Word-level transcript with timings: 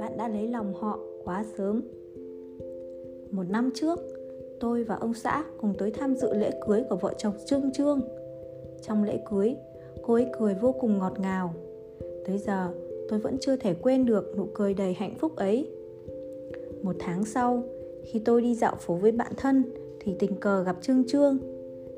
bạn 0.00 0.16
đã 0.16 0.28
lấy 0.28 0.48
lòng 0.48 0.74
họ 0.74 0.98
quá 1.24 1.44
sớm. 1.56 1.82
Một 3.30 3.42
năm 3.50 3.70
trước, 3.74 3.98
tôi 4.60 4.84
và 4.84 4.94
ông 4.94 5.14
xã 5.14 5.44
cùng 5.60 5.74
tới 5.78 5.90
tham 5.90 6.16
dự 6.16 6.34
lễ 6.34 6.50
cưới 6.66 6.82
của 6.90 6.96
vợ 6.96 7.14
chồng 7.18 7.34
trương 7.46 7.72
trương. 7.72 8.00
Trong 8.82 9.04
lễ 9.04 9.18
cưới, 9.30 9.56
cô 10.02 10.14
ấy 10.14 10.26
cười 10.38 10.54
vô 10.54 10.72
cùng 10.80 10.98
ngọt 10.98 11.20
ngào. 11.20 11.54
Tới 12.26 12.38
giờ, 12.38 12.68
tôi 13.08 13.18
vẫn 13.18 13.36
chưa 13.40 13.56
thể 13.56 13.74
quên 13.74 14.06
được 14.06 14.34
nụ 14.36 14.46
cười 14.54 14.74
đầy 14.74 14.92
hạnh 14.92 15.14
phúc 15.18 15.36
ấy. 15.36 15.70
Một 16.82 16.96
tháng 16.98 17.24
sau, 17.24 17.62
khi 18.04 18.18
tôi 18.18 18.42
đi 18.42 18.54
dạo 18.54 18.76
phố 18.80 18.94
với 18.94 19.12
bạn 19.12 19.32
thân, 19.36 19.62
thì 20.00 20.14
tình 20.18 20.40
cờ 20.40 20.62
gặp 20.62 20.76
trương 20.82 21.04
trương, 21.06 21.38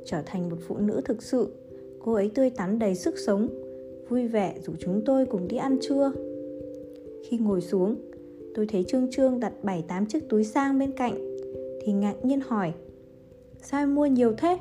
trở 0.05 0.23
thành 0.27 0.49
một 0.49 0.57
phụ 0.69 0.77
nữ 0.77 1.01
thực 1.05 1.23
sự 1.23 1.49
cô 2.05 2.13
ấy 2.13 2.31
tươi 2.35 2.51
tắn 2.51 2.79
đầy 2.79 2.95
sức 2.95 3.19
sống. 3.19 3.49
Vui 4.09 4.29
vẻ, 4.29 4.55
rủ 4.67 4.73
chúng 4.79 5.03
tôi 5.05 5.27
cùng 5.27 5.49
đi 5.49 5.57
ăn 5.57 5.79
trưa. 5.81 6.13
Khi 7.25 7.39
ngồi 7.39 7.61
xuống, 7.61 7.97
tôi 8.55 8.67
thấy 8.67 8.85
trương 8.89 9.11
trương 9.11 9.41
đặt 9.41 9.53
bảy 9.63 9.85
tám 9.89 10.07
chiếc 10.07 10.29
túi 10.29 10.45
sang 10.45 10.79
bên 10.79 10.93
cạnh, 10.93 11.37
thì 11.83 11.93
ngạc 11.93 12.15
nhiên 12.25 12.41
hỏi, 12.41 12.73
sao 13.63 13.83
em 13.83 13.95
mua 13.95 14.07
nhiều 14.07 14.33
thế? 14.39 14.59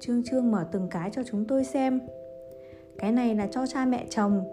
Trương 0.00 0.22
trương 0.24 0.50
mở 0.50 0.66
từng 0.72 0.88
cái 0.90 1.10
cho 1.12 1.22
chúng 1.30 1.44
tôi 1.44 1.64
xem. 1.64 2.00
Cái 2.98 3.12
này 3.12 3.34
là 3.34 3.46
cho 3.46 3.66
cha 3.66 3.84
mẹ 3.84 4.06
chồng, 4.10 4.44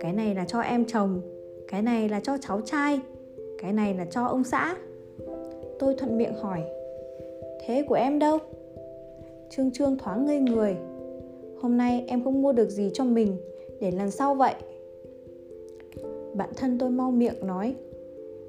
cái 0.00 0.12
này 0.12 0.34
là 0.34 0.44
cho 0.48 0.60
em 0.60 0.84
chồng, 0.84 1.20
cái 1.68 1.82
này 1.82 2.08
là 2.08 2.20
cho 2.20 2.38
cháu 2.40 2.60
trai, 2.60 3.00
cái 3.58 3.72
này 3.72 3.94
là 3.94 4.04
cho 4.10 4.24
ông 4.24 4.44
xã. 4.44 4.76
Tôi 5.78 5.94
thuận 5.94 6.18
miệng 6.18 6.34
hỏi, 6.34 6.60
thế 7.66 7.84
của 7.88 7.94
em 7.94 8.18
đâu? 8.18 8.38
Trương 9.50 9.70
trương 9.70 9.98
thoáng 9.98 10.26
ngây 10.26 10.40
người. 10.40 10.76
Hôm 11.60 11.76
nay 11.76 12.04
em 12.06 12.24
không 12.24 12.42
mua 12.42 12.52
được 12.52 12.70
gì 12.70 12.90
cho 12.94 13.04
mình, 13.04 13.36
để 13.80 13.90
lần 13.90 14.10
sau 14.10 14.34
vậy. 14.34 14.54
Bạn 16.34 16.50
thân 16.56 16.78
tôi 16.78 16.90
mau 16.90 17.10
miệng 17.10 17.46
nói, 17.46 17.74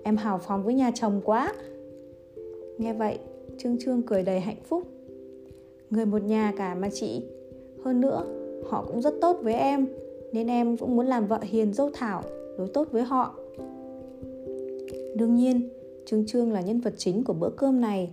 em 0.04 0.18
hào 0.18 0.38
phóng 0.38 0.64
với 0.64 0.74
nhà 0.74 0.92
chồng 0.96 1.22
quá. 1.26 1.54
Nghe 2.78 2.94
vậy, 2.94 3.20
trương 3.58 3.78
trương 3.80 4.02
cười 4.02 4.24
đầy 4.24 4.40
hạnh 4.40 4.62
phúc. 4.64 4.84
Người 5.90 6.06
một 6.06 6.24
nhà 6.24 6.54
cả 6.58 6.76
mà 6.76 6.90
chị. 6.94 7.22
Hơn 7.84 8.02
nữa, 8.02 8.26
họ 8.70 8.86
cũng 8.88 9.02
rất 9.02 9.14
tốt 9.22 9.40
với 9.42 9.54
em, 9.54 9.88
nên 10.34 10.48
em 10.48 10.78
cũng 10.78 10.96
muốn 10.96 11.06
làm 11.06 11.28
vợ 11.28 11.40
hiền 11.42 11.74
dâu 11.74 11.90
thảo, 11.94 12.24
đối 12.58 12.68
tốt 12.68 12.88
với 12.92 13.04
họ. 13.04 13.36
Đương 15.16 15.36
nhiên, 15.36 15.70
trương 16.06 16.26
trương 16.26 16.52
là 16.52 16.62
nhân 16.62 16.82
vật 16.82 16.94
chính 16.98 17.24
của 17.24 17.34
bữa 17.34 17.50
cơm 17.50 17.82
này 17.82 18.12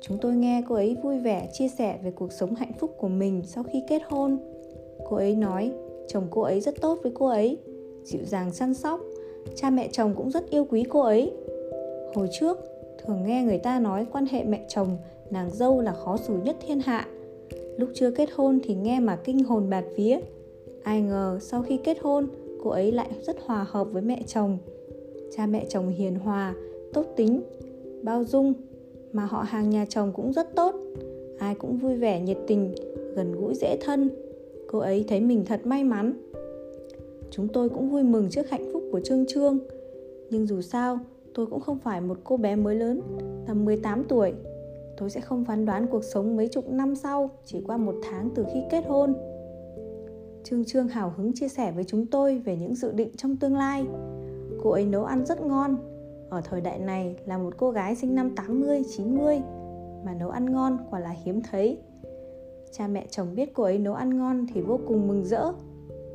chúng 0.00 0.18
tôi 0.18 0.34
nghe 0.34 0.62
cô 0.68 0.74
ấy 0.74 0.96
vui 1.02 1.18
vẻ 1.18 1.48
chia 1.52 1.68
sẻ 1.68 1.98
về 2.04 2.10
cuộc 2.10 2.32
sống 2.32 2.54
hạnh 2.54 2.72
phúc 2.78 2.94
của 2.98 3.08
mình 3.08 3.42
sau 3.44 3.64
khi 3.64 3.82
kết 3.88 4.02
hôn. 4.08 4.38
Cô 5.08 5.16
ấy 5.16 5.36
nói, 5.36 5.72
chồng 6.08 6.26
cô 6.30 6.42
ấy 6.42 6.60
rất 6.60 6.80
tốt 6.80 6.98
với 7.02 7.12
cô 7.14 7.26
ấy, 7.26 7.58
dịu 8.04 8.24
dàng 8.24 8.52
săn 8.52 8.74
sóc. 8.74 9.00
Cha 9.54 9.70
mẹ 9.70 9.88
chồng 9.92 10.14
cũng 10.16 10.30
rất 10.30 10.50
yêu 10.50 10.66
quý 10.70 10.84
cô 10.88 11.00
ấy. 11.00 11.32
Hồi 12.14 12.28
trước, 12.40 12.58
thường 13.04 13.22
nghe 13.26 13.42
người 13.42 13.58
ta 13.58 13.78
nói 13.78 14.06
quan 14.12 14.26
hệ 14.26 14.44
mẹ 14.44 14.64
chồng, 14.68 14.96
nàng 15.30 15.50
dâu 15.50 15.80
là 15.80 15.92
khó 15.92 16.16
xử 16.16 16.34
nhất 16.44 16.56
thiên 16.66 16.80
hạ. 16.80 17.06
Lúc 17.76 17.90
chưa 17.94 18.10
kết 18.10 18.28
hôn 18.34 18.60
thì 18.64 18.74
nghe 18.74 19.00
mà 19.00 19.16
kinh 19.16 19.44
hồn 19.44 19.70
bạt 19.70 19.84
vía. 19.96 20.18
Ai 20.82 21.00
ngờ 21.00 21.38
sau 21.42 21.62
khi 21.62 21.76
kết 21.84 21.98
hôn, 22.00 22.28
cô 22.62 22.70
ấy 22.70 22.92
lại 22.92 23.08
rất 23.22 23.36
hòa 23.46 23.66
hợp 23.68 23.84
với 23.92 24.02
mẹ 24.02 24.22
chồng. 24.26 24.58
Cha 25.36 25.46
mẹ 25.46 25.64
chồng 25.68 25.88
hiền 25.88 26.14
hòa, 26.14 26.54
tốt 26.92 27.06
tính, 27.16 27.40
bao 28.02 28.24
dung 28.24 28.52
mà 29.12 29.24
họ 29.24 29.42
hàng 29.42 29.70
nhà 29.70 29.86
chồng 29.88 30.12
cũng 30.12 30.32
rất 30.32 30.56
tốt. 30.56 30.74
Ai 31.38 31.54
cũng 31.54 31.76
vui 31.76 31.96
vẻ, 31.96 32.20
nhiệt 32.20 32.38
tình, 32.46 32.74
gần 33.16 33.32
gũi, 33.32 33.54
dễ 33.54 33.78
thân. 33.80 34.10
Cô 34.68 34.78
ấy 34.78 35.04
thấy 35.08 35.20
mình 35.20 35.44
thật 35.44 35.66
may 35.66 35.84
mắn. 35.84 36.12
Chúng 37.30 37.48
tôi 37.48 37.68
cũng 37.68 37.90
vui 37.90 38.02
mừng 38.02 38.30
trước 38.30 38.50
hạnh 38.50 38.70
phúc 38.72 38.82
của 38.92 39.00
Trương 39.00 39.26
Trương. 39.26 39.58
Nhưng 40.30 40.46
dù 40.46 40.60
sao, 40.60 40.98
tôi 41.34 41.46
cũng 41.46 41.60
không 41.60 41.78
phải 41.78 42.00
một 42.00 42.18
cô 42.24 42.36
bé 42.36 42.56
mới 42.56 42.74
lớn, 42.74 43.00
tầm 43.46 43.64
18 43.64 44.04
tuổi. 44.04 44.32
Tôi 44.96 45.10
sẽ 45.10 45.20
không 45.20 45.44
phán 45.44 45.66
đoán 45.66 45.86
cuộc 45.86 46.04
sống 46.04 46.36
mấy 46.36 46.48
chục 46.48 46.70
năm 46.70 46.94
sau, 46.94 47.30
chỉ 47.44 47.60
qua 47.66 47.76
một 47.76 47.94
tháng 48.02 48.30
từ 48.34 48.44
khi 48.54 48.60
kết 48.70 48.84
hôn. 48.88 49.14
Trương 50.44 50.64
Trương 50.64 50.88
hào 50.88 51.14
hứng 51.16 51.32
chia 51.34 51.48
sẻ 51.48 51.72
với 51.72 51.84
chúng 51.84 52.06
tôi 52.06 52.38
về 52.38 52.56
những 52.56 52.74
dự 52.74 52.92
định 52.92 53.10
trong 53.16 53.36
tương 53.36 53.56
lai. 53.56 53.86
Cô 54.62 54.70
ấy 54.70 54.84
nấu 54.84 55.04
ăn 55.04 55.26
rất 55.26 55.40
ngon 55.40 55.76
ở 56.30 56.40
thời 56.40 56.60
đại 56.60 56.78
này 56.78 57.16
là 57.26 57.38
một 57.38 57.54
cô 57.56 57.70
gái 57.70 57.96
sinh 57.96 58.14
năm 58.14 58.34
80, 58.36 58.82
90 58.96 59.40
mà 60.04 60.14
nấu 60.14 60.30
ăn 60.30 60.52
ngon 60.52 60.78
quả 60.90 61.00
là 61.00 61.14
hiếm 61.24 61.42
thấy. 61.50 61.78
Cha 62.72 62.86
mẹ 62.86 63.06
chồng 63.10 63.34
biết 63.34 63.54
cô 63.54 63.62
ấy 63.62 63.78
nấu 63.78 63.94
ăn 63.94 64.18
ngon 64.18 64.46
thì 64.54 64.60
vô 64.60 64.80
cùng 64.86 65.08
mừng 65.08 65.24
rỡ. 65.24 65.52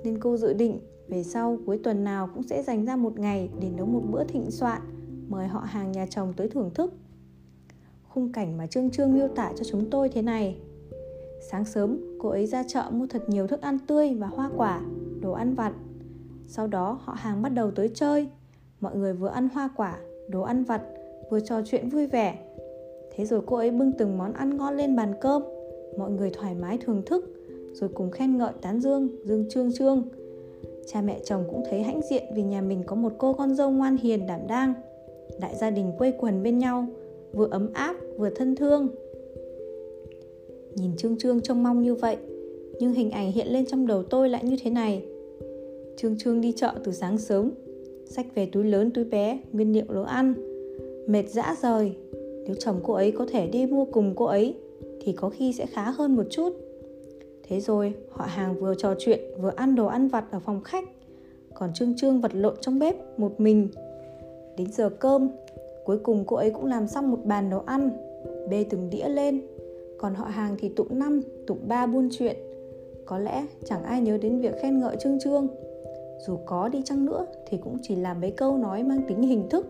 Nên 0.04 0.20
cô 0.20 0.38
dự 0.38 0.54
định 0.54 0.80
về 1.08 1.24
sau 1.24 1.58
cuối 1.66 1.80
tuần 1.84 2.04
nào 2.04 2.30
cũng 2.34 2.44
sẽ 2.44 2.64
dành 2.64 2.86
ra 2.86 2.96
một 2.96 3.20
ngày 3.20 3.50
để 3.62 3.70
nấu 3.78 3.86
một 3.86 4.02
bữa 4.12 4.24
thịnh 4.24 4.52
soạn, 4.52 4.82
mời 5.28 5.48
họ 5.48 5.60
hàng 5.60 5.92
nhà 5.92 6.06
chồng 6.06 6.34
tới 6.34 6.50
thưởng 6.50 6.72
thức. 6.74 6.94
Khung 8.08 8.32
cảnh 8.32 8.58
mà 8.58 8.68
Trương 8.68 8.90
Trương 8.90 9.14
miêu 9.14 9.28
tả 9.28 9.52
cho 9.56 9.64
chúng 9.64 9.90
tôi 9.90 10.10
thế 10.10 10.22
này. 10.22 10.58
Sáng 11.52 11.66
sớm, 11.66 12.18
cô 12.20 12.30
ấy 12.30 12.48
ra 12.48 12.64
chợ 12.68 12.84
mua 12.92 13.08
thật 13.08 13.30
nhiều 13.30 13.48
thức 13.48 13.62
ăn 13.62 13.78
tươi 13.88 14.14
và 14.14 14.28
hoa 14.28 14.50
quả, 14.58 14.82
đồ 15.22 15.32
ăn 15.32 15.56
vặt. 15.56 15.74
Sau 16.48 16.68
đó 16.68 17.00
họ 17.02 17.14
hàng 17.14 17.42
bắt 17.42 17.50
đầu 17.50 17.72
tới 17.72 17.92
chơi, 17.94 18.30
mọi 18.80 18.96
người 18.96 19.14
vừa 19.14 19.28
ăn 19.28 19.50
hoa 19.54 19.70
quả, 19.78 20.00
đồ 20.28 20.42
ăn 20.42 20.64
vặt, 20.64 20.82
vừa 21.30 21.40
trò 21.40 21.62
chuyện 21.66 21.90
vui 21.90 22.08
vẻ. 22.08 22.40
Thế 23.16 23.26
rồi 23.26 23.42
cô 23.46 23.56
ấy 23.56 23.72
bưng 23.72 23.92
từng 23.92 24.18
món 24.18 24.34
ăn 24.34 24.58
ngon 24.58 24.78
lên 24.78 24.96
bàn 24.96 25.14
cơm. 25.22 25.44
Mọi 25.98 26.12
người 26.12 26.30
thoải 26.30 26.56
mái 26.56 26.78
thưởng 26.78 27.02
thức, 27.06 27.26
rồi 27.74 27.90
cùng 27.94 28.12
khen 28.12 28.38
ngợi 28.38 28.52
tán 28.62 28.80
dương 28.82 29.10
dương 29.24 29.46
trương 29.50 29.74
trương. 29.74 30.04
Cha 30.88 31.02
mẹ 31.02 31.20
chồng 31.24 31.44
cũng 31.50 31.64
thấy 31.70 31.84
hãnh 31.84 32.02
diện 32.10 32.24
vì 32.36 32.44
nhà 32.44 32.62
mình 32.62 32.84
có 32.86 32.96
một 32.96 33.14
cô 33.18 33.34
con 33.34 33.56
dâu 33.56 33.72
ngoan 33.72 33.98
hiền 33.98 34.28
đảm 34.28 34.40
đang. 34.48 34.74
Đại 35.40 35.56
gia 35.56 35.70
đình 35.70 35.92
quây 35.98 36.14
quần 36.18 36.44
bên 36.44 36.58
nhau, 36.58 36.88
vừa 37.34 37.48
ấm 37.52 37.74
áp, 37.74 37.96
vừa 38.18 38.30
thân 38.30 38.56
thương. 38.56 38.88
Nhìn 40.76 40.96
trương 40.98 41.18
trương 41.18 41.42
trông 41.42 41.64
mong 41.64 41.82
như 41.82 41.96
vậy, 41.96 42.18
nhưng 42.80 42.94
hình 42.94 43.12
ảnh 43.12 43.32
hiện 43.32 43.48
lên 43.48 43.66
trong 43.66 43.88
đầu 43.88 44.04
tôi 44.04 44.30
lại 44.30 44.44
như 44.44 44.58
thế 44.64 44.70
này. 44.70 45.06
Trương 45.98 46.18
trương 46.18 46.42
đi 46.42 46.52
chợ 46.52 46.74
từ 46.84 46.92
sáng 46.92 47.18
sớm 47.18 47.52
sách 48.06 48.26
về 48.36 48.46
túi 48.46 48.64
lớn 48.64 48.92
túi 48.92 49.04
bé, 49.04 49.40
nguyên 49.52 49.74
liệu 49.74 49.86
nấu 49.90 50.04
ăn. 50.04 50.34
Mệt 51.08 51.30
dã 51.30 51.56
rời. 51.62 51.96
Nếu 52.46 52.56
chồng 52.60 52.80
cô 52.84 52.94
ấy 52.94 53.12
có 53.12 53.26
thể 53.32 53.48
đi 53.48 53.66
mua 53.66 53.86
cùng 53.86 54.14
cô 54.16 54.26
ấy, 54.26 54.58
thì 55.02 55.14
có 55.14 55.30
khi 55.30 55.54
sẽ 55.54 55.66
khá 55.66 55.92
hơn 55.92 56.16
một 56.16 56.24
chút. 56.30 56.54
Thế 57.44 57.60
rồi, 57.60 57.94
họ 58.10 58.26
hàng 58.26 58.60
vừa 58.60 58.76
trò 58.76 58.96
chuyện, 59.00 59.20
vừa 59.42 59.52
ăn 59.56 59.76
đồ 59.76 59.86
ăn 59.86 60.08
vặt 60.08 60.26
ở 60.32 60.40
phòng 60.40 60.64
khách. 60.64 60.84
Còn 61.54 61.74
trương 61.74 61.96
trương 61.96 62.22
vật 62.22 62.32
lộn 62.36 62.56
trong 62.62 62.80
bếp, 62.80 63.20
một 63.20 63.40
mình. 63.40 63.68
Đến 64.58 64.72
giờ 64.72 64.90
cơm, 64.90 65.30
cuối 65.86 65.98
cùng 65.98 66.24
cô 66.28 66.36
ấy 66.36 66.52
cũng 66.52 66.66
làm 66.66 66.88
xong 66.88 67.12
một 67.12 67.26
bàn 67.26 67.50
đồ 67.50 67.62
ăn, 67.66 67.90
bê 68.50 68.66
từng 68.70 68.90
đĩa 68.90 69.10
lên. 69.10 69.42
Còn 69.98 70.16
họ 70.16 70.26
hàng 70.26 70.56
thì 70.60 70.70
tụng 70.70 71.00
năm, 71.00 71.22
tụng 71.48 71.60
ba 71.68 71.86
buôn 71.86 72.10
chuyện. 72.12 72.36
Có 73.06 73.20
lẽ 73.20 73.46
chẳng 73.66 73.84
ai 73.84 74.02
nhớ 74.02 74.18
đến 74.18 74.40
việc 74.40 74.54
khen 74.62 74.80
ngợi 74.80 74.96
trương 75.00 75.20
trương 75.20 75.48
dù 76.28 76.38
có 76.46 76.70
đi 76.70 76.82
chăng 76.86 77.06
nữa 77.06 77.26
thì 77.48 77.58
cũng 77.58 77.78
chỉ 77.82 77.96
là 77.96 78.14
mấy 78.14 78.32
câu 78.32 78.58
nói 78.58 78.84
mang 78.84 79.02
tính 79.08 79.22
hình 79.22 79.50
thức. 79.50 79.66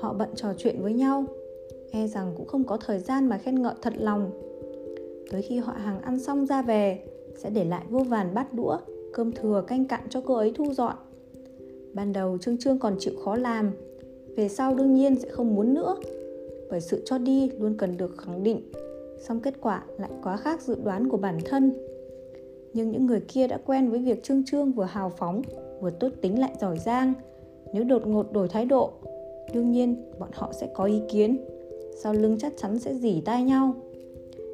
Họ 0.00 0.12
bận 0.12 0.28
trò 0.34 0.48
chuyện 0.58 0.82
với 0.82 0.92
nhau 0.92 1.24
e 1.90 2.06
rằng 2.06 2.32
cũng 2.36 2.46
không 2.46 2.64
có 2.64 2.76
thời 2.76 2.98
gian 2.98 3.28
mà 3.28 3.38
khen 3.38 3.62
ngợi 3.62 3.74
thật 3.82 3.92
lòng. 3.96 4.30
Tới 5.30 5.42
khi 5.42 5.58
họ 5.58 5.72
hàng 5.72 6.00
ăn 6.00 6.18
xong 6.18 6.46
ra 6.46 6.62
về, 6.62 7.02
sẽ 7.36 7.50
để 7.50 7.64
lại 7.64 7.84
vô 7.90 7.98
vàn 7.98 8.34
bát 8.34 8.54
đũa, 8.54 8.78
cơm 9.12 9.32
thừa 9.32 9.64
canh 9.66 9.88
cặn 9.88 10.00
cho 10.10 10.20
cô 10.26 10.34
ấy 10.34 10.52
thu 10.54 10.72
dọn. 10.72 10.94
Ban 11.92 12.12
đầu 12.12 12.38
trương 12.38 12.58
trương 12.58 12.78
còn 12.78 12.96
chịu 12.98 13.14
khó 13.24 13.36
làm, 13.36 13.72
về 14.36 14.48
sau 14.48 14.74
đương 14.74 14.94
nhiên 14.94 15.16
sẽ 15.16 15.28
không 15.28 15.54
muốn 15.54 15.74
nữa. 15.74 15.96
Bởi 16.70 16.80
sự 16.80 17.02
cho 17.04 17.18
đi 17.18 17.50
luôn 17.58 17.74
cần 17.78 17.96
được 17.96 18.14
khẳng 18.18 18.42
định, 18.42 18.60
song 19.20 19.40
kết 19.40 19.54
quả 19.60 19.84
lại 19.98 20.10
quá 20.22 20.36
khác 20.36 20.62
dự 20.62 20.76
đoán 20.84 21.08
của 21.08 21.16
bản 21.16 21.38
thân 21.44 21.72
nhưng 22.74 22.90
những 22.90 23.06
người 23.06 23.20
kia 23.20 23.46
đã 23.46 23.58
quen 23.66 23.90
với 23.90 23.98
việc 23.98 24.22
trương 24.22 24.44
trương, 24.44 24.72
vừa 24.72 24.84
hào 24.84 25.10
phóng, 25.10 25.42
vừa 25.80 25.90
tốt 25.90 26.08
tính 26.20 26.40
lại 26.40 26.52
giỏi 26.60 26.78
giang. 26.78 27.12
Nếu 27.72 27.84
đột 27.84 28.06
ngột 28.06 28.32
đổi 28.32 28.48
thái 28.48 28.64
độ, 28.64 28.90
đương 29.52 29.70
nhiên 29.70 30.12
bọn 30.18 30.28
họ 30.32 30.52
sẽ 30.52 30.68
có 30.74 30.84
ý 30.84 31.00
kiến. 31.08 31.44
Sau 31.96 32.12
lưng 32.12 32.36
chắc 32.40 32.52
chắn 32.56 32.78
sẽ 32.78 32.94
dỉ 32.94 33.20
tai 33.24 33.42
nhau. 33.42 33.74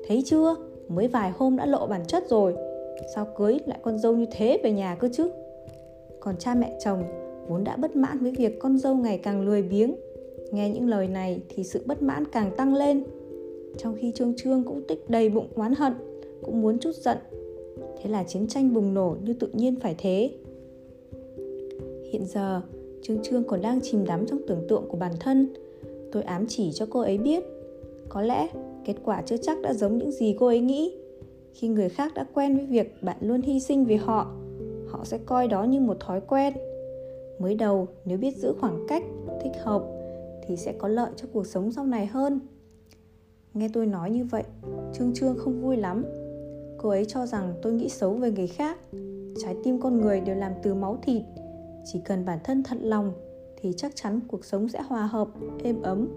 Thấy 0.06 0.22
chưa? 0.26 0.56
Mới 0.88 1.08
vài 1.08 1.30
hôm 1.30 1.56
đã 1.56 1.66
lộ 1.66 1.86
bản 1.86 2.06
chất 2.06 2.28
rồi. 2.28 2.54
Sao 3.14 3.26
cưới 3.36 3.58
lại 3.66 3.78
con 3.82 3.98
dâu 3.98 4.16
như 4.16 4.26
thế 4.30 4.60
về 4.64 4.72
nhà 4.72 4.94
cơ 4.94 5.08
chứ? 5.12 5.30
Còn 6.20 6.36
cha 6.36 6.54
mẹ 6.54 6.78
chồng 6.84 7.04
vốn 7.48 7.64
đã 7.64 7.76
bất 7.76 7.96
mãn 7.96 8.18
với 8.18 8.30
việc 8.30 8.58
con 8.58 8.78
dâu 8.78 8.94
ngày 8.94 9.18
càng 9.18 9.42
lười 9.42 9.62
biếng. 9.62 9.94
Nghe 10.52 10.70
những 10.70 10.88
lời 10.88 11.08
này 11.08 11.40
thì 11.48 11.64
sự 11.64 11.82
bất 11.86 12.02
mãn 12.02 12.24
càng 12.32 12.50
tăng 12.56 12.74
lên. 12.74 13.04
Trong 13.78 13.96
khi 14.00 14.12
trương 14.12 14.34
trương 14.36 14.64
cũng 14.64 14.82
tích 14.88 15.10
đầy 15.10 15.28
bụng 15.28 15.48
oán 15.54 15.74
hận, 15.74 15.92
cũng 16.42 16.60
muốn 16.60 16.78
chút 16.78 16.94
giận 16.94 17.18
thế 18.02 18.10
là 18.10 18.24
chiến 18.24 18.46
tranh 18.46 18.74
bùng 18.74 18.94
nổ 18.94 19.16
như 19.24 19.32
tự 19.32 19.48
nhiên 19.52 19.80
phải 19.80 19.94
thế 19.98 20.30
Hiện 22.12 22.26
giờ, 22.26 22.62
Trương 23.02 23.22
Trương 23.22 23.44
còn 23.44 23.62
đang 23.62 23.80
chìm 23.82 24.04
đắm 24.04 24.26
trong 24.26 24.38
tưởng 24.46 24.66
tượng 24.68 24.84
của 24.88 24.96
bản 24.96 25.12
thân. 25.20 25.54
Tôi 26.12 26.22
ám 26.22 26.46
chỉ 26.48 26.72
cho 26.72 26.86
cô 26.90 27.00
ấy 27.00 27.18
biết. 27.18 27.44
Có 28.08 28.22
lẽ 28.22 28.48
kết 28.84 28.94
quả 29.04 29.22
chưa 29.26 29.36
chắc 29.36 29.62
đã 29.62 29.74
giống 29.74 29.98
những 29.98 30.12
gì 30.12 30.36
cô 30.38 30.46
ấy 30.46 30.60
nghĩ. 30.60 30.94
khi 31.54 31.68
người 31.68 31.88
khác 31.88 32.14
đã 32.14 32.24
quen 32.34 32.56
với 32.56 32.66
việc 32.66 33.02
bạn 33.02 33.16
luôn 33.20 33.42
hy 33.42 33.60
sinh 33.60 33.84
vì 33.84 33.96
họ 33.96 34.36
họ 34.88 35.04
sẽ 35.04 35.18
coi 35.26 35.48
đó 35.48 35.64
như 35.64 35.80
một 35.80 36.00
thói 36.00 36.20
quen 36.20 36.54
mới 37.38 37.54
đầu 37.54 37.88
nếu 38.04 38.18
biết 38.18 38.36
giữ 38.36 38.54
khoảng 38.60 38.86
cách 38.88 39.02
thích 39.42 39.52
hợp 39.62 39.82
thì 40.46 40.56
sẽ 40.56 40.72
có 40.72 40.88
lợi 40.88 41.10
cho 41.16 41.28
cuộc 41.32 41.46
sống 41.46 41.72
sau 41.72 41.86
này 41.86 42.06
hơn 42.06 42.40
nghe 43.54 43.68
tôi 43.72 43.86
nói 43.86 44.10
như 44.10 44.24
vậy 44.24 44.42
trương 44.92 45.14
trương 45.14 45.38
không 45.38 45.62
vui 45.62 45.76
lắm 45.76 46.04
cô 46.82 46.88
ấy 46.88 47.04
cho 47.04 47.26
rằng 47.26 47.54
tôi 47.62 47.72
nghĩ 47.72 47.88
xấu 47.88 48.14
về 48.14 48.30
người 48.30 48.46
khác. 48.46 48.78
Trái 49.42 49.56
tim 49.64 49.80
con 49.80 50.00
người 50.00 50.20
đều 50.20 50.36
làm 50.36 50.52
từ 50.62 50.74
máu 50.74 50.98
thịt. 51.02 51.22
Chỉ 51.84 52.00
cần 52.04 52.24
bản 52.24 52.38
thân 52.44 52.62
thật 52.62 52.78
lòng 52.80 53.12
thì 53.56 53.72
chắc 53.76 53.92
chắn 53.96 54.20
cuộc 54.28 54.44
sống 54.44 54.68
sẽ 54.68 54.82
hòa 54.82 55.06
hợp, 55.06 55.28
êm 55.64 55.82
ấm. 55.82 56.08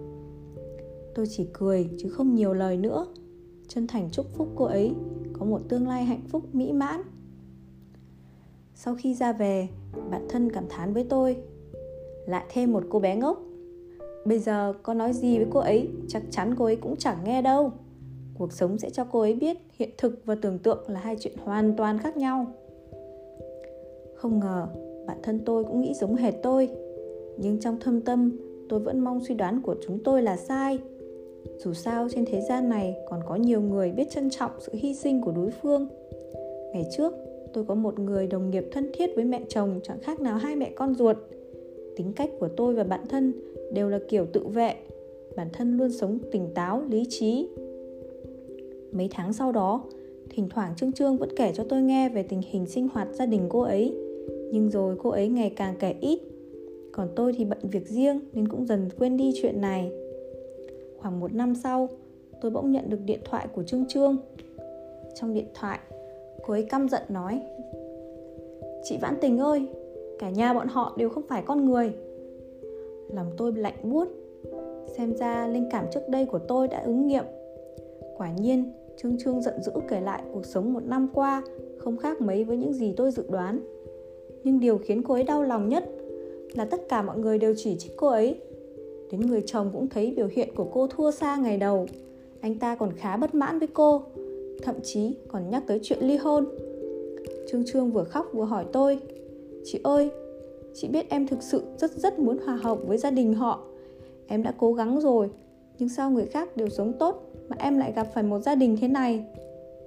Tôi 1.16 1.26
chỉ 1.30 1.48
cười 1.54 1.90
chứ 2.00 2.10
không 2.10 2.36
nhiều 2.36 2.54
lời 2.54 2.78
nữa. 2.78 3.08
Chân 3.68 3.88
thành 3.88 4.10
chúc 4.12 4.26
phúc 4.34 4.48
cô 4.56 4.66
ấy, 4.66 4.94
có 5.40 5.46
một 5.46 5.62
tương 5.70 5.88
lai 5.88 6.06
hạnh 6.06 6.24
phúc 6.30 6.56
mỹ 6.56 6.72
mãn. 6.72 7.02
Sau 8.76 8.96
khi 8.96 9.14
ra 9.14 9.34
về, 9.34 9.68
bạn 10.10 10.26
thân 10.30 10.52
cảm 10.52 10.66
thán 10.70 10.94
với 10.94 11.06
tôi, 11.10 11.38
lại 12.26 12.46
thêm 12.50 12.74
một 12.74 12.84
cô 12.90 13.00
bé 13.00 13.16
ngốc. 13.16 13.44
Bây 14.26 14.40
giờ 14.40 14.74
có 14.84 14.94
nói 14.94 15.14
gì 15.14 15.38
với 15.38 15.48
cô 15.52 15.60
ấy, 15.60 15.90
chắc 16.08 16.24
chắn 16.32 16.56
cô 16.58 16.66
ấy 16.66 16.76
cũng 16.76 16.96
chẳng 16.96 17.18
nghe 17.24 17.42
đâu 17.42 17.72
cuộc 18.38 18.54
sống 18.54 18.78
sẽ 18.78 18.90
cho 18.90 19.04
cô 19.12 19.20
ấy 19.20 19.34
biết 19.34 19.58
hiện 19.74 19.90
thực 19.98 20.26
và 20.26 20.36
tưởng 20.42 20.60
tượng 20.60 20.84
là 20.88 21.00
hai 21.00 21.16
chuyện 21.20 21.34
hoàn 21.44 21.74
toàn 21.78 22.00
khác 22.00 22.18
nhau. 22.18 22.46
Không 24.16 24.40
ngờ, 24.40 24.68
bản 25.08 25.18
thân 25.24 25.40
tôi 25.46 25.64
cũng 25.64 25.82
nghĩ 25.82 25.94
giống 25.94 26.16
hệt 26.16 26.34
tôi. 26.44 26.70
Nhưng 27.38 27.60
trong 27.60 27.80
thâm 27.80 28.02
tâm, 28.02 28.32
tôi 28.70 28.80
vẫn 28.80 29.00
mong 29.00 29.24
suy 29.24 29.36
đoán 29.36 29.62
của 29.62 29.76
chúng 29.88 30.04
tôi 30.04 30.22
là 30.22 30.38
sai. 30.38 30.80
Dù 31.58 31.74
sao, 31.74 32.08
trên 32.10 32.26
thế 32.26 32.42
gian 32.42 32.70
này 32.70 32.96
còn 33.10 33.20
có 33.28 33.36
nhiều 33.36 33.62
người 33.62 33.92
biết 33.92 34.10
trân 34.10 34.30
trọng 34.30 34.52
sự 34.60 34.72
hy 34.76 34.94
sinh 34.94 35.22
của 35.22 35.32
đối 35.32 35.50
phương. 35.52 35.88
Ngày 36.74 36.86
trước, 36.98 37.14
tôi 37.54 37.66
có 37.66 37.76
một 37.76 38.00
người 38.00 38.28
đồng 38.28 38.50
nghiệp 38.50 38.68
thân 38.72 38.92
thiết 38.94 39.16
với 39.16 39.26
mẹ 39.26 39.42
chồng, 39.50 39.80
chẳng 39.84 40.00
khác 40.00 40.20
nào 40.20 40.38
hai 40.38 40.56
mẹ 40.56 40.72
con 40.76 40.96
ruột. 40.96 41.18
Tính 41.96 42.14
cách 42.16 42.30
của 42.40 42.48
tôi 42.48 42.74
và 42.74 42.84
bạn 42.84 43.02
thân 43.10 43.34
đều 43.74 43.90
là 43.90 44.00
kiểu 44.10 44.26
tự 44.26 44.48
vệ. 44.48 44.76
Bản 45.36 45.48
thân 45.54 45.78
luôn 45.78 45.92
sống 45.92 46.20
tỉnh 46.32 46.54
táo, 46.54 46.84
lý 46.90 47.06
trí 47.10 47.48
mấy 48.94 49.10
tháng 49.12 49.34
sau 49.34 49.52
đó. 49.52 49.84
Thỉnh 50.30 50.50
thoảng 50.50 50.74
trương 50.76 50.92
trương 50.92 51.18
vẫn 51.18 51.30
kể 51.38 51.52
cho 51.56 51.64
tôi 51.70 51.82
nghe 51.82 52.10
về 52.10 52.24
tình 52.24 52.42
hình 52.50 52.66
sinh 52.66 52.88
hoạt 52.94 53.08
gia 53.14 53.26
đình 53.26 53.46
cô 53.50 53.62
ấy. 53.62 53.98
Nhưng 54.52 54.70
rồi 54.70 54.96
cô 55.04 55.10
ấy 55.10 55.28
ngày 55.28 55.54
càng 55.56 55.76
kể 55.80 55.96
ít. 56.02 56.20
Còn 56.92 57.08
tôi 57.16 57.34
thì 57.38 57.46
bận 57.46 57.60
việc 57.62 57.88
riêng 57.88 58.20
nên 58.34 58.48
cũng 58.48 58.66
dần 58.66 58.90
quên 59.00 59.18
đi 59.18 59.34
chuyện 59.42 59.62
này. 59.62 59.92
Khoảng 60.98 61.20
một 61.20 61.34
năm 61.34 61.56
sau, 61.56 61.90
tôi 62.42 62.52
bỗng 62.52 62.72
nhận 62.72 62.90
được 62.90 63.00
điện 63.06 63.20
thoại 63.26 63.48
của 63.54 63.64
trương 63.64 63.86
trương. 63.86 64.18
Trong 65.16 65.34
điện 65.34 65.48
thoại, 65.54 65.80
cô 66.46 66.54
ấy 66.54 66.64
căm 66.64 66.90
giận 66.90 67.02
nói, 67.10 67.42
chị 68.84 68.98
vãn 69.02 69.16
tình 69.22 69.38
ơi, 69.38 69.68
cả 70.20 70.30
nhà 70.30 70.54
bọn 70.54 70.68
họ 70.68 70.96
đều 70.98 71.10
không 71.10 71.24
phải 71.28 71.44
con 71.46 71.66
người. 71.66 71.94
Lòng 73.10 73.32
tôi 73.38 73.54
lạnh 73.54 73.76
buốt, 73.84 74.08
xem 74.98 75.16
ra 75.16 75.48
linh 75.48 75.70
cảm 75.72 75.86
trước 75.92 76.10
đây 76.10 76.26
của 76.26 76.40
tôi 76.40 76.68
đã 76.68 76.84
ứng 76.86 77.08
nghiệm. 77.08 77.26
Quả 78.18 78.32
nhiên 78.32 78.72
trương 78.98 79.18
trương 79.18 79.42
giận 79.42 79.64
dữ 79.64 79.72
kể 79.90 80.02
lại 80.02 80.24
cuộc 80.34 80.46
sống 80.46 80.74
một 80.74 80.84
năm 80.86 81.08
qua, 81.14 81.44
không 81.78 81.98
khác 81.98 82.22
mấy 82.22 82.44
với 82.44 82.58
những 82.58 82.74
gì 82.74 82.94
tôi 82.98 83.12
dự 83.12 83.24
đoán. 83.30 83.60
Nhưng 84.44 84.60
điều 84.60 84.78
khiến 84.78 85.04
cô 85.04 85.14
ấy 85.14 85.24
đau 85.24 85.44
lòng 85.44 85.70
nhất 85.70 85.90
là 86.54 86.66
tất 86.66 86.90
cả 86.90 87.02
mọi 87.02 87.18
người 87.18 87.38
đều 87.38 87.54
chỉ 87.58 87.76
trích 87.76 87.92
cô 87.98 88.08
ấy. 88.08 88.36
Đến 89.12 89.22
người 89.22 89.42
chồng 89.46 89.70
cũng 89.74 89.90
thấy 89.90 90.14
biểu 90.18 90.28
hiện 90.32 90.50
của 90.56 90.68
cô 90.74 90.88
thua 90.88 91.12
xa 91.12 91.38
ngày 91.38 91.58
đầu. 91.58 91.88
Anh 92.42 92.60
ta 92.60 92.76
còn 92.76 92.94
khá 92.94 93.18
bất 93.18 93.36
mãn 93.36 93.60
với 93.60 93.68
cô, 93.74 94.04
thậm 94.62 94.76
chí 94.84 95.16
còn 95.28 95.50
nhắc 95.50 95.64
tới 95.68 95.80
chuyện 95.84 96.00
ly 96.02 96.18
hôn. 96.18 96.46
Trương 97.48 97.66
trương 97.66 97.92
vừa 97.92 98.04
khóc 98.04 98.30
vừa 98.34 98.44
hỏi 98.44 98.66
tôi, 98.72 99.00
chị 99.64 99.80
ơi, 99.84 100.10
chị 100.74 100.88
biết 100.88 101.10
em 101.10 101.28
thực 101.28 101.44
sự 101.44 101.62
rất 101.78 101.92
rất 101.92 102.20
muốn 102.20 102.38
hòa 102.38 102.56
hợp 102.56 102.78
với 102.88 102.98
gia 102.98 103.12
đình 103.12 103.34
họ. 103.34 103.60
Em 104.28 104.44
đã 104.44 104.54
cố 104.58 104.74
gắng 104.74 105.02
rồi, 105.02 105.30
nhưng 105.80 105.90
sao 105.90 106.12
người 106.12 106.26
khác 106.26 106.58
đều 106.58 106.70
sống 106.70 106.94
tốt? 107.00 107.33
Mà 107.54 107.66
em 107.66 107.78
lại 107.78 107.94
gặp 107.96 108.08
phải 108.14 108.24
một 108.24 108.40
gia 108.40 108.56
đình 108.56 108.78
thế 108.82 108.88
này? 108.88 109.24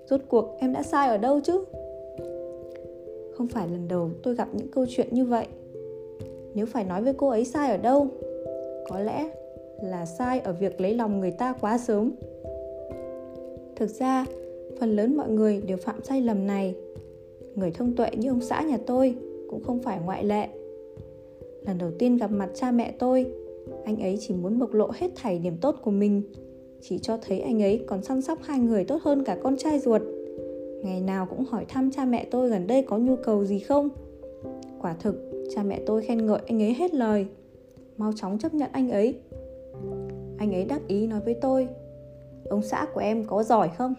Rốt 0.06 0.20
cuộc 0.28 0.56
em 0.60 0.72
đã 0.72 0.82
sai 0.82 1.08
ở 1.08 1.18
đâu 1.18 1.40
chứ? 1.40 1.64
Không 3.34 3.46
phải 3.46 3.68
lần 3.68 3.88
đầu 3.88 4.10
tôi 4.22 4.34
gặp 4.34 4.48
những 4.52 4.68
câu 4.68 4.86
chuyện 4.88 5.08
như 5.10 5.24
vậy. 5.24 5.46
Nếu 6.54 6.66
phải 6.66 6.84
nói 6.84 7.02
với 7.02 7.12
cô 7.12 7.28
ấy 7.28 7.44
sai 7.44 7.70
ở 7.70 7.76
đâu, 7.76 8.06
có 8.88 9.00
lẽ 9.00 9.30
là 9.82 10.06
sai 10.06 10.40
ở 10.40 10.52
việc 10.52 10.80
lấy 10.80 10.94
lòng 10.94 11.20
người 11.20 11.30
ta 11.30 11.54
quá 11.60 11.78
sớm. 11.78 12.12
Thực 13.76 13.90
ra, 13.90 14.26
phần 14.80 14.96
lớn 14.96 15.16
mọi 15.16 15.30
người 15.30 15.62
đều 15.66 15.76
phạm 15.76 16.02
sai 16.02 16.20
lầm 16.20 16.46
này. 16.46 16.74
Người 17.54 17.70
thông 17.70 17.96
tuệ 17.96 18.10
như 18.16 18.28
ông 18.30 18.40
xã 18.40 18.62
nhà 18.62 18.78
tôi 18.86 19.14
cũng 19.50 19.64
không 19.64 19.78
phải 19.78 19.98
ngoại 20.04 20.24
lệ. 20.24 20.48
Lần 21.66 21.78
đầu 21.78 21.90
tiên 21.98 22.16
gặp 22.16 22.30
mặt 22.30 22.50
cha 22.54 22.70
mẹ 22.70 22.94
tôi, 22.98 23.26
anh 23.84 24.02
ấy 24.02 24.18
chỉ 24.20 24.34
muốn 24.34 24.58
bộc 24.58 24.72
lộ 24.72 24.90
hết 24.94 25.10
thảy 25.14 25.38
điểm 25.38 25.56
tốt 25.60 25.76
của 25.82 25.90
mình 25.90 26.22
chỉ 26.82 26.98
cho 26.98 27.16
thấy 27.22 27.40
anh 27.40 27.62
ấy 27.62 27.84
còn 27.86 28.02
săn 28.02 28.22
sóc 28.22 28.38
hai 28.42 28.58
người 28.58 28.84
tốt 28.84 29.02
hơn 29.02 29.24
cả 29.24 29.38
con 29.42 29.56
trai 29.56 29.78
ruột. 29.78 30.02
Ngày 30.82 31.00
nào 31.00 31.26
cũng 31.26 31.44
hỏi 31.44 31.64
thăm 31.68 31.90
cha 31.90 32.04
mẹ 32.04 32.26
tôi 32.30 32.48
gần 32.48 32.66
đây 32.66 32.82
có 32.82 32.98
nhu 32.98 33.16
cầu 33.16 33.44
gì 33.44 33.58
không? 33.58 33.88
Quả 34.80 34.94
thực, 35.00 35.14
cha 35.54 35.62
mẹ 35.62 35.80
tôi 35.86 36.02
khen 36.02 36.26
ngợi 36.26 36.40
anh 36.46 36.62
ấy 36.62 36.74
hết 36.74 36.94
lời. 36.94 37.26
Mau 37.96 38.12
chóng 38.12 38.38
chấp 38.38 38.54
nhận 38.54 38.70
anh 38.72 38.90
ấy. 38.90 39.14
Anh 40.38 40.54
ấy 40.54 40.64
đắc 40.64 40.80
ý 40.88 41.06
nói 41.06 41.20
với 41.20 41.34
tôi, 41.34 41.68
ông 42.48 42.62
xã 42.62 42.86
của 42.94 43.00
em 43.00 43.24
có 43.24 43.42
giỏi 43.42 43.70
không? 43.78 43.94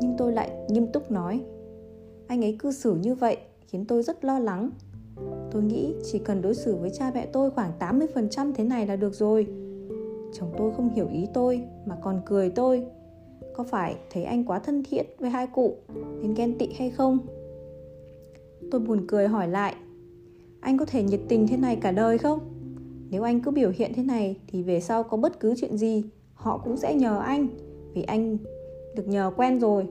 Nhưng 0.00 0.14
tôi 0.18 0.32
lại 0.32 0.50
nghiêm 0.68 0.86
túc 0.92 1.10
nói, 1.10 1.40
anh 2.26 2.44
ấy 2.44 2.56
cư 2.58 2.72
xử 2.72 2.94
như 2.94 3.14
vậy 3.14 3.36
khiến 3.66 3.84
tôi 3.84 4.02
rất 4.02 4.24
lo 4.24 4.38
lắng. 4.38 4.70
Tôi 5.50 5.62
nghĩ 5.62 5.94
chỉ 6.04 6.18
cần 6.18 6.42
đối 6.42 6.54
xử 6.54 6.76
với 6.76 6.90
cha 6.90 7.10
mẹ 7.14 7.26
tôi 7.32 7.50
khoảng 7.50 7.72
80% 7.78 8.52
thế 8.54 8.64
này 8.64 8.86
là 8.86 8.96
được 8.96 9.14
rồi 9.14 9.46
chồng 10.32 10.52
tôi 10.58 10.72
không 10.76 10.88
hiểu 10.88 11.08
ý 11.12 11.26
tôi, 11.34 11.62
mà 11.86 11.96
còn 12.02 12.20
cười 12.26 12.50
tôi. 12.50 12.86
Có 13.54 13.64
phải 13.64 13.96
thấy 14.10 14.24
anh 14.24 14.44
quá 14.44 14.58
thân 14.58 14.82
thiện 14.90 15.06
với 15.18 15.30
hai 15.30 15.46
cụ, 15.46 15.76
nên 16.22 16.34
ghen 16.34 16.58
tị 16.58 16.68
hay 16.78 16.90
không? 16.90 17.18
Tôi 18.70 18.80
buồn 18.80 19.04
cười 19.08 19.28
hỏi 19.28 19.48
lại. 19.48 19.74
Anh 20.60 20.78
có 20.78 20.84
thể 20.84 21.02
nhiệt 21.02 21.20
tình 21.28 21.46
thế 21.46 21.56
này 21.56 21.76
cả 21.76 21.92
đời 21.92 22.18
không? 22.18 22.38
Nếu 23.10 23.22
anh 23.22 23.40
cứ 23.40 23.50
biểu 23.50 23.70
hiện 23.74 23.92
thế 23.94 24.02
này, 24.02 24.36
thì 24.46 24.62
về 24.62 24.80
sau 24.80 25.02
có 25.02 25.16
bất 25.16 25.40
cứ 25.40 25.54
chuyện 25.56 25.78
gì, 25.78 26.04
họ 26.34 26.58
cũng 26.58 26.76
sẽ 26.76 26.94
nhờ 26.94 27.18
anh, 27.18 27.48
vì 27.94 28.02
anh 28.02 28.38
được 28.96 29.08
nhờ 29.08 29.32
quen 29.36 29.60
rồi. 29.60 29.86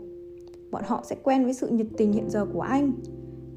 Bọn 0.71 0.83
họ 0.85 1.03
sẽ 1.05 1.15
quen 1.23 1.43
với 1.43 1.53
sự 1.53 1.67
nhiệt 1.67 1.87
tình 1.97 2.13
hiện 2.13 2.29
giờ 2.29 2.45
của 2.53 2.61
anh. 2.61 2.91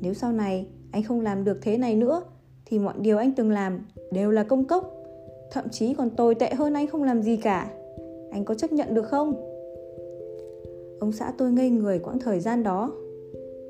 Nếu 0.01 0.15
sau 0.15 0.33
này 0.33 0.67
anh 0.91 1.03
không 1.03 1.21
làm 1.21 1.45
được 1.45 1.59
thế 1.63 1.79
này 1.79 1.97
nữa, 1.97 2.23
thì 2.65 2.79
mọi 2.79 2.95
điều 2.99 3.19
anh 3.19 3.33
từng 3.33 3.51
làm 3.51 3.81
đều 4.13 4.31
là 4.31 4.45
công 4.45 4.65
cốc 4.65 5.02
thậm 5.53 5.65
chí 5.71 5.95
còn 5.95 6.11
tồi 6.11 6.35
tệ 6.35 6.55
hơn 6.55 6.75
anh 6.75 6.87
không 6.87 7.03
làm 7.03 7.23
gì 7.23 7.37
cả. 7.37 7.71
Anh 8.31 8.45
có 8.45 8.55
chấp 8.55 8.73
nhận 8.73 8.95
được 8.95 9.03
không? 9.03 9.35
Ông 11.01 11.13
xã 11.13 11.33
tôi 11.39 11.53
ngây 11.53 11.71
người 11.71 11.99
quãng 11.99 12.19
thời 12.19 12.41
gian 12.41 12.63
đó. 12.63 12.93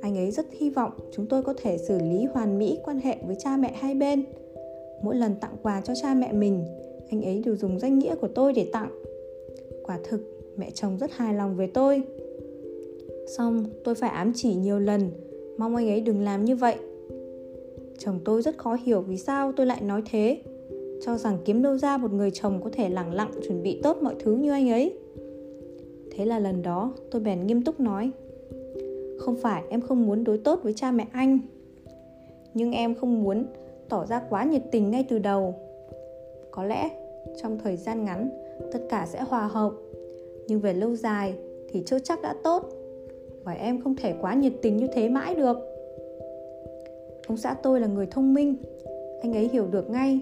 Anh 0.01 0.17
ấy 0.17 0.31
rất 0.31 0.47
hy 0.53 0.71
vọng 0.71 0.91
chúng 1.13 1.27
tôi 1.27 1.43
có 1.43 1.55
thể 1.63 1.79
xử 1.79 1.99
lý 1.99 2.25
hoàn 2.33 2.59
mỹ 2.59 2.79
quan 2.85 3.01
hệ 3.01 3.17
với 3.27 3.37
cha 3.39 3.57
mẹ 3.57 3.73
hai 3.75 3.95
bên. 3.95 4.25
Mỗi 5.03 5.17
lần 5.17 5.35
tặng 5.41 5.57
quà 5.63 5.81
cho 5.81 5.95
cha 6.03 6.15
mẹ 6.15 6.33
mình, 6.33 6.65
anh 7.11 7.23
ấy 7.23 7.43
đều 7.45 7.57
dùng 7.57 7.79
danh 7.79 7.99
nghĩa 7.99 8.15
của 8.15 8.29
tôi 8.29 8.53
để 8.53 8.67
tặng. 8.73 8.91
Quả 9.85 9.99
thực, 10.05 10.21
mẹ 10.57 10.71
chồng 10.71 10.99
rất 10.99 11.11
hài 11.13 11.35
lòng 11.35 11.57
với 11.57 11.67
tôi. 11.67 12.03
Xong, 13.37 13.65
tôi 13.85 13.95
phải 13.95 14.11
ám 14.11 14.33
chỉ 14.35 14.55
nhiều 14.55 14.79
lần. 14.79 15.11
Mong 15.59 15.77
anh 15.77 15.89
ấy 15.89 16.01
đừng 16.01 16.21
làm 16.21 16.45
như 16.45 16.57
vậy. 16.57 16.77
Chồng 17.99 18.21
tôi 18.25 18.43
rất 18.43 18.59
khó 18.59 18.77
hiểu 18.85 19.01
vì 19.01 19.17
sao 19.17 19.53
tôi 19.53 19.67
lại 19.67 19.81
nói 19.81 20.03
thế 20.11 20.39
cho 21.05 21.19
rằng 21.19 21.39
kiếm 21.45 21.63
đâu 21.63 21.77
ra 21.77 21.97
một 21.97 22.13
người 22.13 22.31
chồng 22.31 22.61
có 22.65 22.71
thể 22.73 22.89
lẳng 22.89 23.15
lặng 23.15 23.31
chuẩn 23.49 23.63
bị 23.63 23.81
tốt 23.83 23.97
mọi 24.03 24.15
thứ 24.19 24.35
như 24.35 24.51
anh 24.51 24.71
ấy. 24.71 24.99
Thế 26.11 26.25
là 26.25 26.39
lần 26.39 26.63
đó, 26.63 26.93
tôi 27.11 27.23
bèn 27.23 27.47
nghiêm 27.47 27.65
túc 27.65 27.81
nói, 27.81 28.11
không 29.19 29.37
phải 29.37 29.63
em 29.69 29.81
không 29.81 30.07
muốn 30.07 30.25
đối 30.25 30.39
tốt 30.39 30.61
với 30.63 30.75
cha 30.77 30.91
mẹ 30.91 31.07
anh, 31.13 31.39
nhưng 32.55 32.73
em 32.73 32.95
không 32.95 33.23
muốn 33.23 33.47
tỏ 33.89 34.07
ra 34.07 34.23
quá 34.31 34.45
nhiệt 34.45 34.63
tình 34.71 34.91
ngay 34.91 35.07
từ 35.09 35.19
đầu. 35.19 35.55
Có 36.51 36.65
lẽ 36.65 36.91
trong 37.43 37.59
thời 37.59 37.77
gian 37.77 38.05
ngắn, 38.05 38.29
tất 38.73 38.81
cả 38.89 39.07
sẽ 39.07 39.23
hòa 39.23 39.47
hợp, 39.47 39.73
nhưng 40.49 40.61
về 40.61 40.75
lâu 40.75 40.97
dài 40.97 41.35
thì 41.69 41.83
chưa 41.87 41.99
chắc 41.99 42.23
đã 42.23 42.35
tốt, 42.45 42.69
và 43.45 43.53
em 43.53 43.81
không 43.81 43.97
thể 43.97 44.15
quá 44.21 44.35
nhiệt 44.35 44.53
tình 44.63 44.77
như 44.77 44.87
thế 44.93 45.09
mãi 45.09 45.35
được. 45.35 45.57
Ông 47.27 47.37
xã 47.37 47.55
tôi 47.55 47.81
là 47.81 47.87
người 47.87 48.07
thông 48.07 48.35
minh, 48.35 48.57
anh 49.23 49.33
ấy 49.33 49.49
hiểu 49.49 49.67
được 49.67 49.91
ngay 49.91 50.21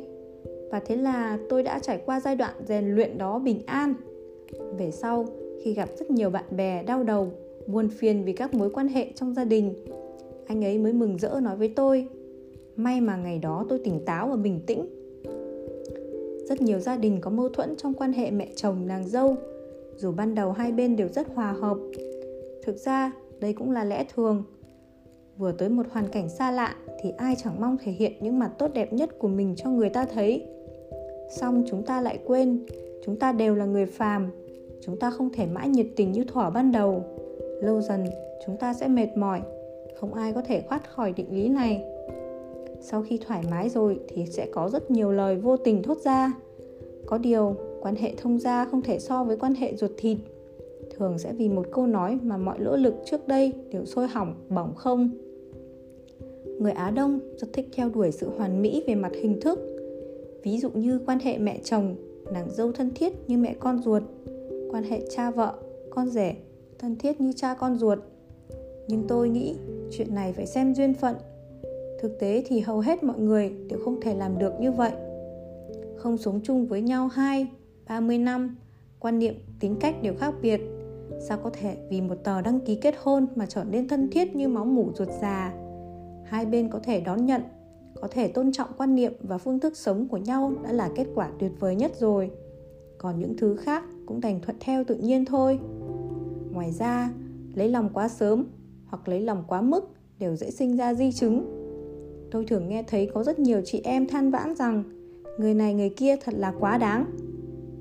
và 0.70 0.80
thế 0.80 0.96
là 0.96 1.38
tôi 1.48 1.62
đã 1.62 1.78
trải 1.78 2.02
qua 2.06 2.20
giai 2.20 2.36
đoạn 2.36 2.54
rèn 2.66 2.94
luyện 2.94 3.18
đó 3.18 3.38
bình 3.38 3.60
an. 3.66 3.94
Về 4.78 4.90
sau, 4.90 5.26
khi 5.62 5.74
gặp 5.74 5.88
rất 5.98 6.10
nhiều 6.10 6.30
bạn 6.30 6.44
bè 6.56 6.82
đau 6.82 7.02
đầu, 7.02 7.32
buồn 7.66 7.88
phiền 7.88 8.24
vì 8.24 8.32
các 8.32 8.54
mối 8.54 8.70
quan 8.70 8.88
hệ 8.88 9.12
trong 9.14 9.34
gia 9.34 9.44
đình, 9.44 9.74
anh 10.46 10.64
ấy 10.64 10.78
mới 10.78 10.92
mừng 10.92 11.18
rỡ 11.18 11.40
nói 11.42 11.56
với 11.56 11.72
tôi, 11.76 12.08
may 12.76 13.00
mà 13.00 13.16
ngày 13.16 13.38
đó 13.38 13.66
tôi 13.68 13.78
tỉnh 13.84 14.04
táo 14.04 14.28
và 14.28 14.36
bình 14.36 14.60
tĩnh. 14.66 14.86
Rất 16.48 16.62
nhiều 16.62 16.78
gia 16.78 16.96
đình 16.96 17.20
có 17.20 17.30
mâu 17.30 17.48
thuẫn 17.48 17.76
trong 17.76 17.94
quan 17.94 18.12
hệ 18.12 18.30
mẹ 18.30 18.48
chồng, 18.56 18.86
nàng 18.86 19.08
dâu, 19.08 19.36
dù 19.96 20.12
ban 20.12 20.34
đầu 20.34 20.52
hai 20.52 20.72
bên 20.72 20.96
đều 20.96 21.08
rất 21.08 21.26
hòa 21.34 21.52
hợp. 21.52 21.78
Thực 22.62 22.76
ra, 22.76 23.12
đây 23.40 23.52
cũng 23.52 23.70
là 23.70 23.84
lẽ 23.84 24.04
thường. 24.14 24.44
Vừa 25.38 25.52
tới 25.52 25.68
một 25.68 25.86
hoàn 25.90 26.08
cảnh 26.08 26.28
xa 26.28 26.50
lạ 26.50 26.74
thì 27.02 27.10
ai 27.10 27.34
chẳng 27.42 27.60
mong 27.60 27.76
thể 27.82 27.92
hiện 27.92 28.12
những 28.20 28.38
mặt 28.38 28.50
tốt 28.58 28.70
đẹp 28.74 28.92
nhất 28.92 29.18
của 29.18 29.28
mình 29.28 29.54
cho 29.56 29.70
người 29.70 29.88
ta 29.88 30.04
thấy 30.04 30.46
xong 31.30 31.64
chúng 31.66 31.82
ta 31.82 32.00
lại 32.00 32.18
quên, 32.24 32.66
chúng 33.04 33.16
ta 33.16 33.32
đều 33.32 33.54
là 33.54 33.64
người 33.64 33.86
phàm, 33.86 34.30
chúng 34.80 34.96
ta 34.96 35.10
không 35.10 35.30
thể 35.32 35.46
mãi 35.46 35.68
nhiệt 35.68 35.86
tình 35.96 36.12
như 36.12 36.24
thỏa 36.24 36.50
ban 36.50 36.72
đầu. 36.72 37.04
Lâu 37.62 37.80
dần, 37.80 38.04
chúng 38.46 38.56
ta 38.56 38.74
sẽ 38.74 38.88
mệt 38.88 39.08
mỏi, 39.16 39.40
không 40.00 40.14
ai 40.14 40.32
có 40.32 40.42
thể 40.42 40.62
thoát 40.68 40.90
khỏi 40.90 41.12
định 41.12 41.26
lý 41.30 41.48
này. 41.48 41.84
Sau 42.80 43.02
khi 43.02 43.18
thoải 43.26 43.42
mái 43.50 43.68
rồi 43.68 44.00
thì 44.08 44.26
sẽ 44.26 44.48
có 44.52 44.68
rất 44.68 44.90
nhiều 44.90 45.12
lời 45.12 45.36
vô 45.36 45.56
tình 45.56 45.82
thốt 45.82 45.98
ra. 45.98 46.32
Có 47.06 47.18
điều, 47.18 47.56
quan 47.80 47.94
hệ 47.96 48.14
thông 48.16 48.38
gia 48.38 48.64
không 48.64 48.82
thể 48.82 48.98
so 48.98 49.24
với 49.24 49.36
quan 49.36 49.54
hệ 49.54 49.76
ruột 49.76 49.90
thịt. 49.96 50.18
Thường 50.96 51.18
sẽ 51.18 51.32
vì 51.32 51.48
một 51.48 51.66
câu 51.72 51.86
nói 51.86 52.18
mà 52.22 52.36
mọi 52.36 52.58
nỗ 52.58 52.76
lực 52.76 52.94
trước 53.04 53.28
đây 53.28 53.52
đều 53.72 53.84
sôi 53.84 54.06
hỏng, 54.06 54.34
bỏng 54.48 54.74
không. 54.74 55.10
Người 56.58 56.72
á 56.72 56.90
đông 56.90 57.20
rất 57.36 57.48
thích 57.52 57.68
theo 57.72 57.88
đuổi 57.88 58.12
sự 58.12 58.30
hoàn 58.36 58.62
mỹ 58.62 58.84
về 58.86 58.94
mặt 58.94 59.12
hình 59.22 59.40
thức 59.40 59.69
ví 60.42 60.58
dụ 60.58 60.70
như 60.70 61.00
quan 61.06 61.18
hệ 61.18 61.38
mẹ 61.38 61.60
chồng 61.64 61.96
nàng 62.32 62.50
dâu 62.50 62.72
thân 62.72 62.90
thiết 62.94 63.12
như 63.28 63.38
mẹ 63.38 63.54
con 63.60 63.82
ruột 63.82 64.02
quan 64.70 64.84
hệ 64.84 65.02
cha 65.10 65.30
vợ 65.30 65.54
con 65.90 66.08
rể 66.08 66.34
thân 66.78 66.96
thiết 66.96 67.20
như 67.20 67.32
cha 67.36 67.54
con 67.54 67.78
ruột 67.78 67.98
nhưng 68.88 69.04
tôi 69.08 69.28
nghĩ 69.28 69.56
chuyện 69.90 70.14
này 70.14 70.32
phải 70.32 70.46
xem 70.46 70.74
duyên 70.74 70.94
phận 70.94 71.16
thực 72.00 72.18
tế 72.20 72.42
thì 72.46 72.60
hầu 72.60 72.80
hết 72.80 73.04
mọi 73.04 73.18
người 73.18 73.52
đều 73.68 73.78
không 73.84 74.00
thể 74.00 74.14
làm 74.14 74.38
được 74.38 74.52
như 74.60 74.72
vậy 74.72 74.92
không 76.00 76.18
sống 76.18 76.40
chung 76.44 76.66
với 76.66 76.82
nhau 76.82 77.08
2, 77.08 77.46
30 77.88 78.18
năm, 78.18 78.56
quan 78.98 79.18
niệm, 79.18 79.34
tính 79.60 79.76
cách 79.80 80.02
đều 80.02 80.14
khác 80.14 80.34
biệt. 80.42 80.60
Sao 81.20 81.38
có 81.44 81.50
thể 81.50 81.76
vì 81.90 82.00
một 82.00 82.14
tờ 82.24 82.40
đăng 82.42 82.60
ký 82.60 82.74
kết 82.74 82.94
hôn 83.02 83.26
mà 83.34 83.46
trở 83.46 83.64
nên 83.64 83.88
thân 83.88 84.08
thiết 84.10 84.36
như 84.36 84.48
máu 84.48 84.64
mủ 84.64 84.90
ruột 84.94 85.08
già? 85.20 85.54
Hai 86.24 86.46
bên 86.46 86.68
có 86.68 86.78
thể 86.82 87.00
đón 87.00 87.26
nhận, 87.26 87.42
có 88.00 88.08
thể 88.10 88.28
tôn 88.28 88.52
trọng 88.52 88.68
quan 88.76 88.94
niệm 88.94 89.12
và 89.20 89.38
phương 89.38 89.60
thức 89.60 89.76
sống 89.76 90.08
của 90.08 90.16
nhau 90.16 90.52
đã 90.64 90.72
là 90.72 90.90
kết 90.96 91.06
quả 91.14 91.30
tuyệt 91.38 91.52
vời 91.60 91.76
nhất 91.76 91.92
rồi. 91.98 92.30
Còn 92.98 93.18
những 93.18 93.36
thứ 93.36 93.56
khác 93.56 93.84
cũng 94.06 94.20
đành 94.20 94.40
thuận 94.40 94.56
theo 94.60 94.84
tự 94.84 94.94
nhiên 94.94 95.24
thôi. 95.24 95.58
Ngoài 96.52 96.72
ra, 96.72 97.12
lấy 97.54 97.68
lòng 97.68 97.90
quá 97.94 98.08
sớm 98.08 98.46
hoặc 98.86 99.08
lấy 99.08 99.20
lòng 99.20 99.44
quá 99.48 99.60
mức 99.60 99.84
đều 100.18 100.36
dễ 100.36 100.50
sinh 100.50 100.76
ra 100.76 100.94
di 100.94 101.12
chứng. 101.12 101.56
Tôi 102.30 102.44
thường 102.44 102.68
nghe 102.68 102.82
thấy 102.82 103.10
có 103.14 103.24
rất 103.24 103.38
nhiều 103.38 103.62
chị 103.64 103.80
em 103.84 104.06
than 104.06 104.30
vãn 104.30 104.54
rằng 104.54 104.84
người 105.38 105.54
này 105.54 105.74
người 105.74 105.90
kia 105.90 106.16
thật 106.16 106.34
là 106.34 106.54
quá 106.60 106.78
đáng 106.78 107.04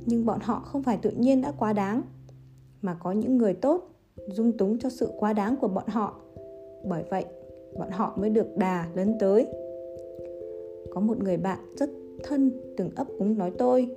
nhưng 0.06 0.26
bọn 0.26 0.40
họ 0.42 0.60
không 0.60 0.84
phải 0.84 0.98
tự 0.98 1.12
nhiên 1.12 1.42
đã 1.42 1.52
quá 1.52 1.74
đáng 1.74 2.02
mà 2.82 2.94
có 2.94 3.12
những 3.12 3.38
người 3.38 3.54
tốt 3.54 3.90
dung 4.28 4.58
túng 4.58 4.80
cho 4.80 4.90
sự 4.90 5.12
quá 5.20 5.34
đáng 5.34 5.56
của 5.62 5.68
bọn 5.68 5.88
họ 5.88 6.16
bởi 6.86 7.04
vậy 7.10 7.26
bọn 7.80 7.92
họ 7.92 8.14
mới 8.18 8.30
được 8.30 8.58
đà 8.58 8.88
lớn 8.96 9.18
tới 9.20 9.48
có 10.94 11.02
một 11.02 11.24
người 11.24 11.38
bạn 11.38 11.60
rất 11.76 11.90
thân 12.24 12.52
từng 12.78 12.90
ấp 12.96 13.08
úng 13.18 13.38
nói 13.38 13.52
tôi. 13.58 13.88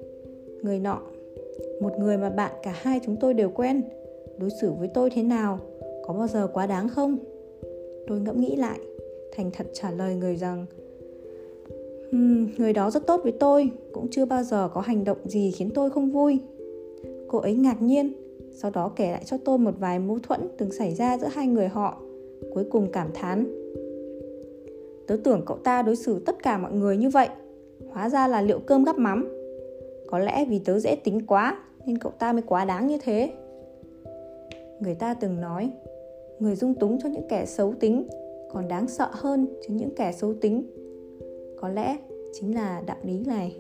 Người 0.63 0.79
nọ 0.79 1.01
một 1.81 1.93
người 1.99 2.19
mà 2.19 2.31
bạn 2.31 2.53
cả 2.63 2.75
hai 2.77 3.01
chúng 3.05 3.17
tôi 3.21 3.35
đều 3.35 3.51
quen. 3.51 3.83
Đối 4.39 4.51
xử 4.61 4.73
với 4.73 4.89
tôi 4.95 5.11
thế 5.11 5.23
nào 5.23 5.59
có 6.07 6.15
bao 6.15 6.27
giờ 6.29 6.49
quá 6.53 6.67
đáng 6.67 6.89
không? 6.89 7.19
Tôi 8.07 8.21
ngẫm 8.21 8.41
nghĩ 8.41 8.57
lại 8.57 8.79
thành 9.37 9.51
thật 9.53 9.67
trả 9.73 9.91
lời 9.91 10.15
người 10.15 10.37
rằng 10.37 10.67
um, 12.13 12.49
người 12.59 12.73
đó 12.73 12.91
rất 12.91 13.07
tốt 13.07 13.21
với 13.23 13.33
tôi 13.33 13.71
cũng 13.93 14.09
chưa 14.11 14.25
bao 14.25 14.43
giờ 14.43 14.69
có 14.75 14.81
hành 14.81 15.05
động 15.05 15.19
gì 15.25 15.51
khiến 15.51 15.71
tôi 15.75 15.91
không 15.91 16.11
vui. 16.11 16.39
Cô 17.29 17.39
ấy 17.39 17.55
ngạc 17.55 17.83
nhiên 17.83 18.13
sau 18.53 18.71
đó 18.71 18.93
kể 18.97 19.11
lại 19.13 19.23
cho 19.27 19.37
tôi 19.45 19.59
một 19.59 19.75
vài 19.79 19.99
mâu 19.99 20.19
thuẫn 20.19 20.41
từng 20.59 20.73
xảy 20.73 20.95
ra 20.95 21.19
giữa 21.19 21.29
hai 21.33 21.47
người 21.47 21.69
họ 21.69 22.03
cuối 22.55 22.65
cùng 22.71 22.89
cảm 22.93 23.09
thán 23.15 23.62
tớ 25.13 25.19
tưởng 25.25 25.43
cậu 25.47 25.57
ta 25.57 25.83
đối 25.83 25.97
xử 25.97 26.19
tất 26.27 26.43
cả 26.43 26.59
mọi 26.59 26.73
người 26.73 26.97
như 26.97 27.11
vậy. 27.11 27.29
Hóa 27.91 28.09
ra 28.09 28.29
là 28.29 28.43
liệu 28.43 28.59
cơm 28.59 28.85
gắp 28.85 28.99
mắm. 28.99 29.29
Có 30.07 30.19
lẽ 30.19 30.45
vì 30.45 30.59
tớ 30.59 30.79
dễ 30.79 30.97
tính 31.05 31.27
quá, 31.27 31.59
nên 31.87 31.99
cậu 31.99 32.13
ta 32.19 32.33
mới 32.33 32.43
quá 32.43 32.65
đáng 32.65 32.87
như 32.87 32.99
thế. 33.03 33.33
Người 34.81 34.95
ta 34.95 35.15
từng 35.15 35.41
nói, 35.41 35.71
người 36.39 36.57
dung 36.57 36.75
túng 36.75 36.99
cho 37.03 37.09
những 37.09 37.29
kẻ 37.29 37.47
xấu 37.47 37.75
tính, 37.81 38.09
còn 38.53 38.69
đáng 38.69 38.89
sợ 38.89 39.09
hơn 39.13 39.47
chứ 39.47 39.75
những 39.75 39.95
kẻ 39.97 40.13
xấu 40.13 40.35
tính. 40.35 40.65
Có 41.61 41.69
lẽ 41.69 41.97
chính 42.33 42.55
là 42.55 42.83
đạo 42.87 42.99
lý 43.03 43.21
này. 43.27 43.57